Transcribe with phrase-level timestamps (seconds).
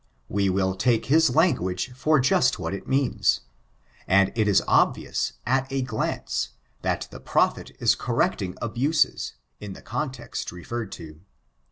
[0.29, 3.41] We will take his language for just what it means.
[4.07, 6.49] And it is obvious, at a glance,
[6.81, 11.21] that the prophet is correcting abuses, in the context referred to.